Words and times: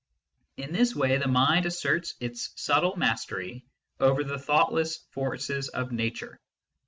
In 0.57 0.73
this 0.73 0.95
way 0.95 1.15
mind 1.19 1.67
asserts 1.67 2.15
its 2.19 2.49
subtle 2.59 2.95
mastery 2.95 3.63
over 3.99 4.23
the 4.23 4.39
thoughtless 4.39 4.97
forces 5.11 5.69
of 5.69 5.91
Nature. 5.91 6.39